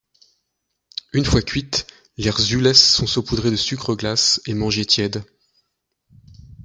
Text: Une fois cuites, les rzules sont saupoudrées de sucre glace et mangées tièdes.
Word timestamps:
Une 1.13 1.25
fois 1.25 1.43
cuites, 1.43 1.85
les 2.17 2.31
rzules 2.31 2.73
sont 2.73 3.05
saupoudrées 3.05 3.51
de 3.51 3.55
sucre 3.55 3.93
glace 3.93 4.41
et 4.47 4.55
mangées 4.55 4.87
tièdes. 4.87 5.23